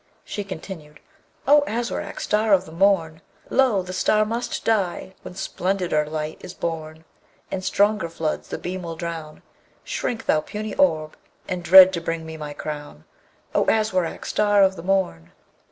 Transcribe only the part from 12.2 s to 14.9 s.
me my crown, O Aswarak! star of the